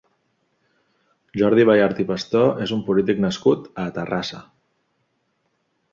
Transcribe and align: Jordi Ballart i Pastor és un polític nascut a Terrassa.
Jordi 1.41 1.67
Ballart 1.71 2.01
i 2.03 2.07
Pastor 2.13 2.65
és 2.67 2.73
un 2.79 2.83
polític 2.89 3.23
nascut 3.27 3.69
a 3.85 3.87
Terrassa. 3.99 4.45